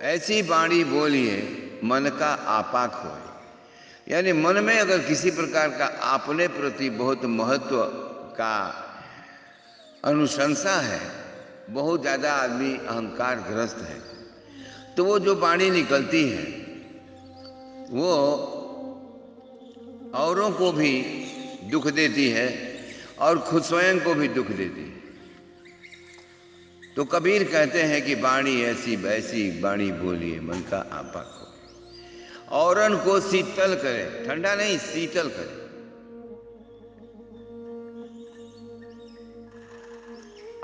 ऐसी 0.00 0.42
बाणी 0.42 0.84
बोलिए, 0.84 1.36
मन 1.84 2.08
का 2.18 2.32
आपाक 2.50 2.94
हो। 2.96 3.16
यानी 4.08 4.32
मन 4.34 4.62
में 4.64 4.78
अगर 4.78 4.98
किसी 4.98 5.30
प्रकार 5.30 5.68
का 5.70 5.86
अपने 6.12 6.46
प्रति 6.50 6.88
बहुत 6.92 7.24
महत्व 7.24 7.82
का 8.36 8.56
अनुशंसा 10.04 10.76
है, 10.80 11.00
बहुत 11.70 12.00
ज़्यादा 12.00 12.32
आदमी 12.34 12.72
अहंकार 12.76 13.44
ग्रस्त 13.48 13.80
है 13.80 13.98
तो 14.96 15.04
वो 15.04 15.18
जो 15.18 15.34
बाणी 15.36 15.70
निकलती 15.70 16.22
है, 16.28 16.44
वो 17.90 18.12
औरों 20.16 20.50
को 20.52 20.72
भी 20.72 20.92
दुख 21.70 21.86
देती 21.90 22.28
है 22.28 22.48
और 23.18 23.38
खुद 23.40 23.62
स्वयं 23.62 24.00
को 24.00 24.14
भी 24.14 24.28
दुख 24.30 24.46
देती 24.48 24.82
है। 24.82 25.09
तो 26.96 27.04
कबीर 27.04 27.44
कहते 27.44 27.82
हैं 27.82 28.02
कि 28.02 28.14
बाणी 28.14 28.62
ऐसी 28.62 28.96
वैसी 28.96 29.60
बाणी 29.60 29.90
बोलिए, 29.92 30.40
मन 30.40 30.60
का 30.60 30.78
आपा 30.92 31.20
को 31.20 31.46
औरन 32.56 32.96
को 32.96 33.20
शीतल 33.20 33.74
करे, 33.74 34.24
ठंडा 34.26 34.54
नहीं 34.54 34.78
शीतल 34.78 35.28
करे। 35.28 35.60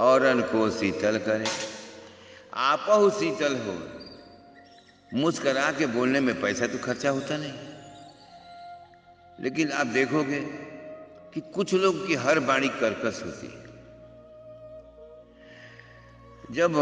औरन 0.00 0.40
को 0.42 0.70
शीतल 0.70 1.18
करे 1.18 1.44
आपहु 2.54 3.10
शीतल 3.10 3.56
हो। 3.56 3.78
मुस्करा 5.14 5.70
के 5.72 5.86
बोलने 5.86 6.20
में 6.20 6.40
पैसा 6.40 6.66
तो 6.66 6.78
खर्चा 6.78 7.10
होता 7.10 7.36
नहीं। 7.36 7.52
लेकिन 9.40 9.70
आप 9.72 9.86
देखोगे 9.86 10.40
कि 11.34 11.40
कुछ 11.54 11.74
लोग 11.74 12.06
की 12.06 12.14
हर 12.14 12.40
बाणी 12.40 12.68
कर्कश 12.68 13.22
होती 13.24 13.46
है। 13.46 13.65
जब 16.48 16.76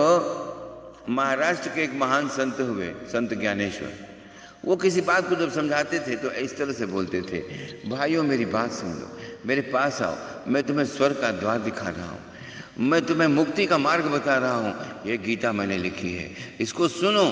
महाराष्ट्र 1.09 1.71
के 1.75 1.83
एक 1.83 1.93
महान 1.95 2.29
संत 2.29 2.61
हुए, 2.61 2.91
संत 3.13 3.35
ज्ञानेश्वर। 3.35 3.93
वो 4.65 4.77
किसी 4.77 5.01
बात 5.01 5.29
को 5.29 5.37
जब 5.37 5.51
समझाते 5.53 5.99
थे 6.01 6.17
तो 6.17 6.31
इस 6.33 6.57
तरह 6.59 6.73
से 6.73 6.87
बोलते 6.87 7.21
थे, 7.23 7.41
भाइयों, 7.89 8.23
मेरी 8.23 8.45
बात 8.47 8.73
सुन 8.73 8.93
लो, 8.93 9.09
मेरे 9.47 9.61
पास 9.73 10.01
आओ, 10.03 10.17
मैं 10.49 10.63
तुम्हें 10.63 10.87
स्वर्ग 10.87 11.21
का 11.21 11.31
द्वार 11.33 11.59
दिखा 11.61 11.89
रहा 11.89 12.09
हूँ, 12.09 12.21
मैं 12.81 13.01
तुम्हें 13.07 13.29
मुक्ति 13.31 13.67
का 13.67 13.79
मार्ग 13.79 14.05
बता 14.09 14.37
रहा 14.39 14.55
हूँ, 14.55 15.03
ये 15.07 15.17
गीता 15.19 15.53
मैंने 15.53 15.79
लिखी 15.79 16.13
है, 16.15 16.31
इसको 16.61 16.89
सुनो। 16.91 17.25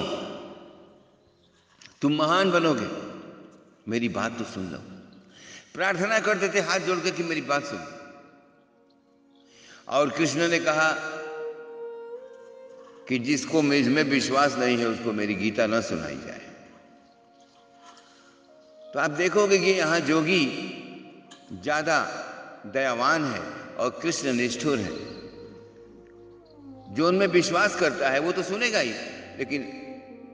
तुम 2.03 2.13
महान 2.17 2.51
बनोगे, 2.51 2.87
मेरी 3.89 4.09
बात 4.11 4.39
तो 4.39 4.45
सुन 4.45 4.65
लो। 4.65 4.79
प्रार्थना 5.75 6.19
करते 6.21 6.49
थे, 6.49 6.61
हाथ 6.61 6.81
जोड़ 6.81 6.99
के 6.99 7.11
कि 7.11 7.23
मेरी 7.23 7.41
बात 7.43 7.65
सुन। 7.65 7.81
और 9.89 10.11
कृष्ण 10.11 10.49
ने 10.49 10.59
कहा 10.61 10.91
कि 13.09 13.19
जिसको 13.19 13.63
मुझमें 13.63 14.03
विश्वास 14.03 14.57
नहीं 14.59 14.77
है, 14.79 14.87
उसको 14.87 15.13
मेरी 15.13 15.35
गीता 15.35 15.67
न 15.67 15.81
सुनाई 15.81 16.17
जाए। 16.17 16.41
तो 18.95 19.01
आप 19.01 19.11
देखोगे 19.11 19.59
कि 19.59 19.71
यहाँ 19.71 20.01
जोगी 20.01 20.45
ज़्यादा 21.63 21.99
दयावान 22.67 23.25
है 23.25 23.41
और 23.77 23.91
कृष्ण 24.03 24.33
निष्ठुर 24.33 24.79
है। 24.79 24.97
जो 26.95 27.09
उनमें 27.09 27.27
विश्वास 27.27 27.77
करता 27.77 28.11
है, 28.11 28.19
वो 28.21 28.33
तो 28.33 28.43
सुनेगा 28.43 28.79
ही, 28.79 28.93
लेकिन 29.39 29.79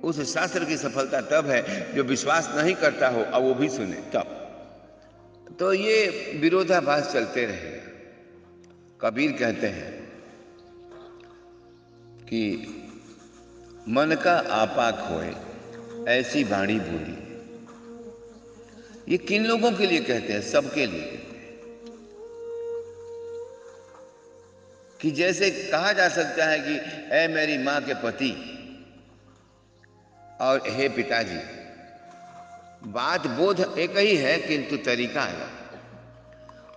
उस 0.05 0.21
शास्त्र 0.35 0.65
की 0.65 0.77
सफलता 0.77 1.21
तब 1.21 1.47
है, 1.47 1.95
जो 1.95 2.05
विश्वास 2.05 2.49
नहीं 2.57 2.75
करता 2.75 3.09
हो 3.09 3.23
और 3.23 3.43
वो 3.43 3.55
भी 3.55 3.69
सुने, 3.69 3.97
तब। 4.15 4.35
तो 5.59 5.73
ये 5.73 6.39
विरोधाभास 6.41 7.13
चलते 7.13 7.45
रहेगा। 7.47 7.89
कबीर 9.01 9.33
कहते 9.33 9.67
हैं 9.67 9.98
कि 12.29 12.75
मन 13.89 14.17
का 14.25 14.39
आपाक 14.39 14.95
होए, 14.95 15.35
ऐसी 16.09 16.45
वाणी 16.45 16.81
बोली। 16.81 17.29
ये 19.13 19.19
किन 19.19 19.47
लोगों 19.47 19.73
के 19.73 19.87
लिए 19.87 20.01
कहते 20.01 20.33
हैं? 20.33 20.43
सबके 20.43 20.87
लिए 20.87 21.01
कहते 21.01 21.17
हैं। 21.17 21.29
कि 25.01 25.11
जैसे 25.11 25.51
कहा 25.51 25.93
जा 25.93 26.09
सकता 26.09 26.45
है 26.45 26.61
कि, 26.61 26.75
ऐ 27.15 27.29
मेरी 27.29 27.59
माँ 27.59 27.83
के 27.83 27.95
पति 27.95 28.55
और 30.41 30.63
हे 30.67 30.89
पिताजी, 30.89 31.39
बात 32.85 33.27
बोध 33.27 33.75
एक 33.79 33.97
ही 33.97 34.17
है, 34.17 34.39
किंतु 34.39 34.77
तरीका 34.77 35.23
अलग 35.23 35.51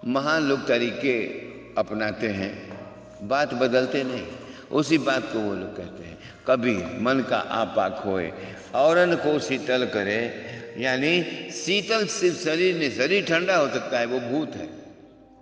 महान 0.07 0.43
लोग 0.43 0.67
तरीके 0.67 1.25
अपनाते 1.77 2.27
हैं, 2.27 2.79
बात 3.27 3.53
बदलते 3.53 4.03
नहीं। 4.03 4.40
उसी 4.71 4.97
बात 4.97 5.23
को 5.33 5.39
वो 5.39 5.53
लोग 5.55 5.77
कहते 5.77 6.03
हैं। 6.03 6.17
कभी 6.47 6.75
मन 7.01 7.19
का 7.29 7.37
आपा 7.37 7.89
खोए, 7.89 8.31
औरन 8.75 9.15
को 9.15 9.39
शीतल 9.39 9.85
करे। 9.85 10.19
यानी 10.77 11.23
शीतल 11.51 12.05
सिर्फ़ 12.05 12.37
शरीर 12.37 12.77
नहीं, 12.77 12.91
शरीर 12.91 13.25
ठंडा 13.25 13.57
हो 13.57 13.69
सकता 13.69 13.99
है, 13.99 14.05
वो 14.05 14.19
भूत 14.19 14.55
है। 14.55 14.67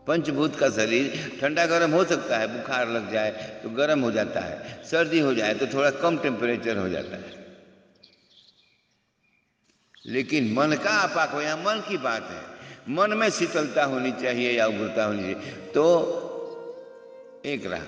पंचभूत 0.07 0.55
का 0.55 0.69
शरीर 0.69 1.37
ठंडा 1.41 1.65
गर्म 1.65 1.91
हो 1.91 2.03
सकता 2.03 2.37
है, 2.37 2.47
बुखार 2.47 2.89
लग 2.89 3.11
जाए 3.11 3.31
तो 3.63 3.69
गर्म 3.69 3.99
हो 3.99 4.11
जाता 4.11 4.39
है, 4.39 4.83
सर्दी 4.83 5.19
हो 5.19 5.33
जाए 5.33 5.53
तो 5.53 5.67
थोड़ा 5.67 5.89
कम 5.89 6.17
टेम्परेचर 6.17 6.77
हो 6.77 6.89
जाता 6.89 7.15
है। 7.15 7.39
लेकिन 10.05 10.53
मन 10.53 10.73
का 10.73 10.89
आपाक 10.89 11.29
हो 11.29 11.41
या 11.41 11.55
मन 11.55 11.83
की 11.89 11.97
बात 11.97 12.29
है। 12.29 12.59
मन 12.89 13.13
में 13.13 13.29
शीतलता 13.29 13.83
होनी 13.83 14.11
चाहिए 14.11 14.51
या 14.51 14.67
उग्रता 14.67 15.03
होनी 15.03 15.19
चाहिए। 15.19 15.35
तो 15.75 15.85
एक 17.45 17.65
रहा 17.65 17.83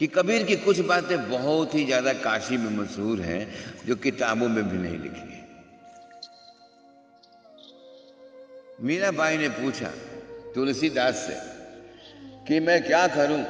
कि 0.00 0.06
कबीर 0.06 0.42
की 0.42 0.56
कुछ 0.56 0.80
बातें 0.80 1.30
बहुत 1.30 1.74
ही 1.74 1.84
ज़्यादा 1.84 2.12
काशी 2.12 2.56
में 2.56 2.70
मशहूर 2.70 3.20
हैं, 3.20 3.54
जो 3.86 3.96
किताबों 3.96 4.48
में 4.48 4.68
भी 4.68 4.78
नहीं 4.78 4.98
लिखी 4.98 5.20
है 5.20 5.48
मीराबाई 8.82 9.36
ने 9.38 9.48
पूछा, 9.48 9.88
तुलसीदास 10.54 11.14
से, 11.14 11.34
कि 12.48 12.60
मैं 12.60 12.82
क्या 12.82 13.06
करूँ? 13.06 13.42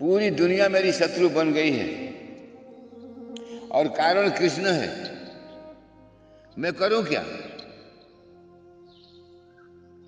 पूरी 0.00 0.30
दुनिया 0.30 0.68
मेरी 0.68 0.92
शत्रु 0.92 1.28
बन 1.28 1.52
गई 1.52 1.70
है, 1.70 1.88
और 3.70 3.88
कारण 3.88 4.30
कृष्ण 4.30 4.66
है। 4.66 5.10
मैं 6.58 6.72
करूँ 6.72 7.02
क्या? 7.04 7.24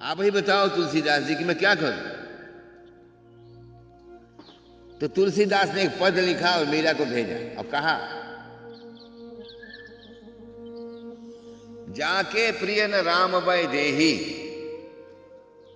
आप 0.01 0.21
ही 0.21 0.31
बताओ 0.31 0.69
तुलसीदास 0.69 1.23
जी 1.23 1.35
कि 1.35 1.45
मैं 1.45 1.59
क्या 1.59 1.75
करूँ? 1.75 2.22
तो 5.03 5.09
तुलसीदास 5.09 5.75
ने 5.75 5.83
एक 5.83 5.99
पद 6.01 6.19
लिखा 6.19 6.51
और 6.51 6.67
मीरा 6.67 6.93
को 6.93 7.05
भेजा। 7.05 7.37
और 7.59 7.67
कहा, 7.67 7.95
जाके 11.91 12.51
प्रिय 12.51 12.87
न 12.87 13.01
राम 13.03 13.35
वैदेही, 13.37 14.13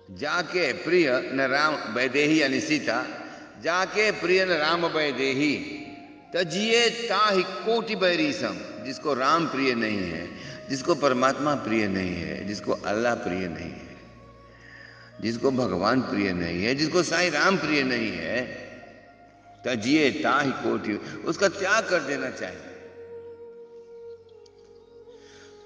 जाके 0.09 0.71
प्रिय 0.73 1.09
न 1.33 1.47
राम 1.51 1.75
वैदेही 1.93 2.41
यानी 2.41 2.59
सीता, 2.59 3.05
जाके 3.63 4.11
प्रिय 4.11 4.45
न 4.45 4.49
राम 4.49 4.85
वैदेही 4.85 5.55
तजिए 6.35 6.89
ताहि 6.89 7.43
कोटि 7.43 7.95
बैरीसम, 7.95 8.55
जिसको 8.85 9.13
राम 9.13 9.47
प्रिय 9.47 9.73
नहीं 9.75 9.97
है, 9.97 10.27
जिसको 10.69 10.95
परमात्मा 10.95 11.55
प्रिय 11.55 11.87
नहीं 11.87 12.15
है, 12.15 12.45
जिसको 12.45 12.71
अल्लाह 12.71 13.15
प्रिय 13.15 13.47
नहीं 13.47 13.71
है, 13.71 13.97
जिसको 15.21 15.51
भगवान 15.51 16.01
प्रिय 16.01 16.33
नहीं 16.33 16.63
है, 16.63 16.75
जिसको 16.75 17.03
साईं 17.03 17.31
राम 17.31 17.57
प्रिय 17.57 17.83
नहीं 17.83 18.11
है 18.11 18.66
तजिए 19.65 20.11
ताहि 20.11 20.51
कोटि 20.51 20.93
उसका 21.25 21.47
त्याग 21.47 21.89
कर 21.89 21.99
देना 21.99 22.29
चाहिए। 22.29 22.61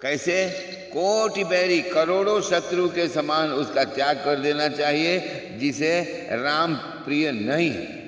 कैसे? 0.02 0.50
कोटि 0.94 1.44
बैरी 1.44 1.82
करोड़ों 1.82 2.42
शत्रु 2.42 2.90
के 2.90 3.08
समान 3.08 3.52
उसका 3.52 3.84
त्याग 3.84 4.18
कर 4.18 4.40
देना 4.40 4.68
चाहिए, 4.68 5.20
जिसे 5.60 6.02
राम 6.32 6.76
प्रिय 6.76 7.32
नहीं 7.32 7.70
है। 7.70 8.01